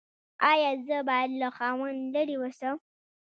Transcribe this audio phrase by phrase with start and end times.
[0.51, 2.75] ایا زه باید له خاوند لرې اوسم؟